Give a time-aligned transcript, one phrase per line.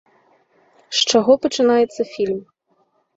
[0.99, 2.39] З чаго пачынаецца фільм?